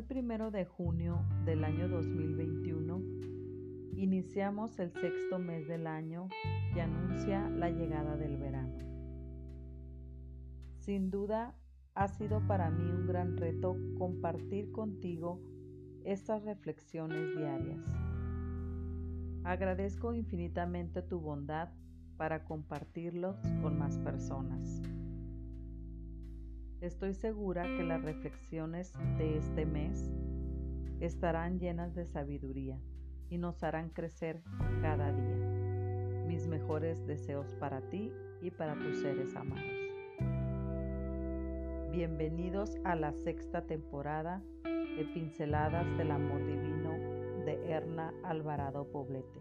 [0.00, 3.02] primero de junio del año 2021
[3.96, 6.30] iniciamos el sexto mes del año
[6.72, 8.78] que anuncia la llegada del verano.
[10.78, 11.54] Sin duda,
[11.94, 15.42] ha sido para mí un gran reto compartir contigo
[16.04, 17.84] estas reflexiones diarias.
[19.44, 21.68] Agradezco infinitamente tu bondad
[22.16, 24.80] para compartirlos con más personas.
[26.82, 30.10] Estoy segura que las reflexiones de este mes
[30.98, 32.76] estarán llenas de sabiduría
[33.30, 34.42] y nos harán crecer
[34.80, 36.26] cada día.
[36.26, 39.62] Mis mejores deseos para ti y para tus seres amados.
[41.92, 46.98] Bienvenidos a la sexta temporada de Pinceladas del Amor Divino
[47.44, 49.40] de Erna Alvarado Poblete.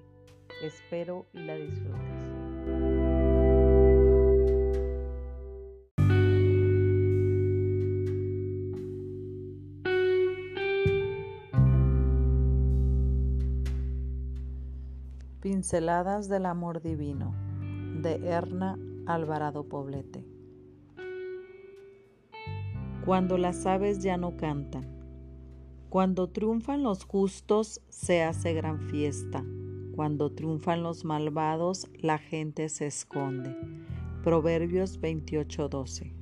[0.61, 3.20] Espero y la disfrutes.
[15.41, 17.33] Pinceladas del Amor Divino
[18.03, 20.23] de Erna Alvarado Poblete.
[23.03, 24.85] Cuando las aves ya no cantan,
[25.89, 29.43] cuando triunfan los justos se hace gran fiesta,
[29.95, 33.57] cuando triunfan los malvados la gente se esconde.
[34.23, 36.20] Proverbios 28:12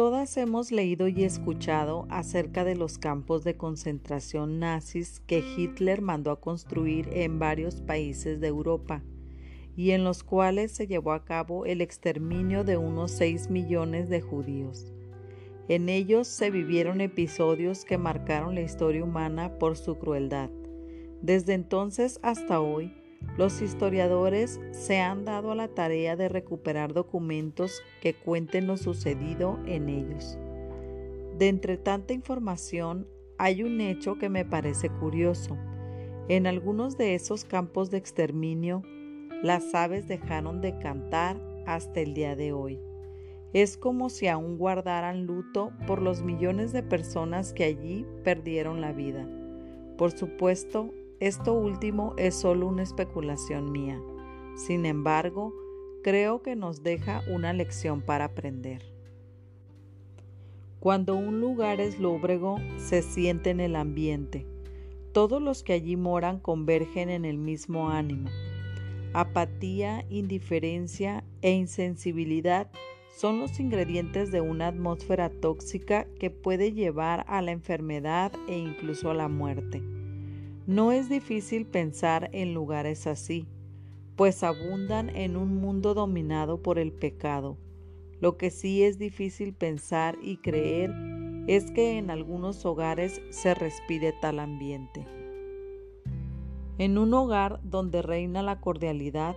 [0.00, 6.30] Todas hemos leído y escuchado acerca de los campos de concentración nazis que Hitler mandó
[6.30, 9.02] a construir en varios países de Europa
[9.76, 14.22] y en los cuales se llevó a cabo el exterminio de unos 6 millones de
[14.22, 14.90] judíos.
[15.68, 20.48] En ellos se vivieron episodios que marcaron la historia humana por su crueldad.
[21.20, 22.94] Desde entonces hasta hoy,
[23.36, 29.58] los historiadores se han dado a la tarea de recuperar documentos que cuenten lo sucedido
[29.66, 30.38] en ellos.
[31.38, 33.08] De entre tanta información,
[33.38, 35.56] hay un hecho que me parece curioso.
[36.28, 38.82] En algunos de esos campos de exterminio,
[39.42, 42.78] las aves dejaron de cantar hasta el día de hoy.
[43.54, 48.92] Es como si aún guardaran luto por los millones de personas que allí perdieron la
[48.92, 49.26] vida.
[49.96, 54.00] Por supuesto, esto último es solo una especulación mía.
[54.56, 55.52] Sin embargo,
[56.02, 58.82] creo que nos deja una lección para aprender.
[60.80, 64.46] Cuando un lugar es lóbrego, se siente en el ambiente.
[65.12, 68.30] Todos los que allí moran convergen en el mismo ánimo.
[69.12, 72.70] Apatía, indiferencia e insensibilidad
[73.14, 79.10] son los ingredientes de una atmósfera tóxica que puede llevar a la enfermedad e incluso
[79.10, 79.99] a la muerte.
[80.70, 83.48] No es difícil pensar en lugares así,
[84.14, 87.56] pues abundan en un mundo dominado por el pecado.
[88.20, 90.94] Lo que sí es difícil pensar y creer
[91.48, 95.08] es que en algunos hogares se respire tal ambiente.
[96.78, 99.34] En un hogar donde reina la cordialidad,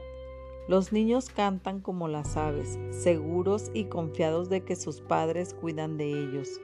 [0.67, 6.11] los niños cantan como las aves, seguros y confiados de que sus padres cuidan de
[6.11, 6.61] ellos.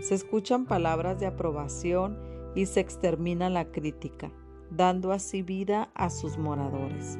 [0.00, 4.30] Se escuchan palabras de aprobación y se extermina la crítica,
[4.70, 7.18] dando así vida a sus moradores.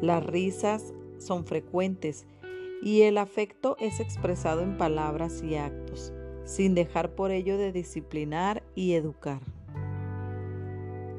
[0.00, 2.26] Las risas son frecuentes
[2.82, 6.12] y el afecto es expresado en palabras y actos,
[6.44, 9.40] sin dejar por ello de disciplinar y educar.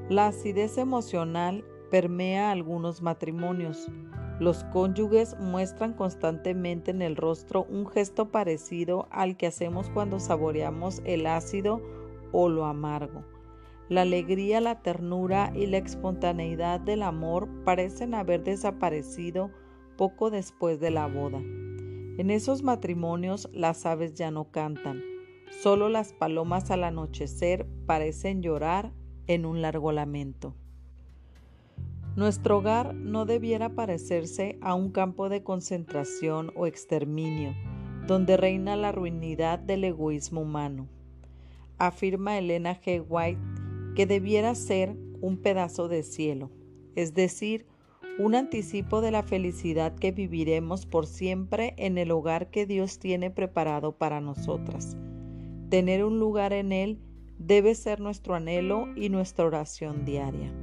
[0.09, 3.87] La acidez emocional permea algunos matrimonios.
[4.39, 11.01] Los cónyuges muestran constantemente en el rostro un gesto parecido al que hacemos cuando saboreamos
[11.05, 11.81] el ácido
[12.31, 13.23] o lo amargo.
[13.91, 19.51] La alegría, la ternura y la espontaneidad del amor parecen haber desaparecido
[19.97, 21.39] poco después de la boda.
[21.39, 25.03] En esos matrimonios las aves ya no cantan,
[25.61, 28.93] solo las palomas al anochecer parecen llorar
[29.27, 30.55] en un largo lamento.
[32.15, 37.53] Nuestro hogar no debiera parecerse a un campo de concentración o exterminio,
[38.07, 40.87] donde reina la ruinidad del egoísmo humano.
[41.77, 43.03] Afirma Elena G.
[43.05, 43.60] White
[43.95, 46.51] que debiera ser un pedazo de cielo,
[46.95, 47.65] es decir,
[48.19, 53.31] un anticipo de la felicidad que viviremos por siempre en el hogar que Dios tiene
[53.31, 54.97] preparado para nosotras.
[55.69, 56.99] Tener un lugar en Él
[57.37, 60.53] debe ser nuestro anhelo y nuestra oración diaria.